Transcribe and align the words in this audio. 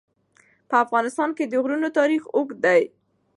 په 0.69 0.75
افغانستان 0.83 1.29
کې 1.37 1.45
د 1.47 1.53
غرونه 1.63 1.89
تاریخ 1.99 2.21
اوږد 2.35 2.57
دی. 2.65 2.81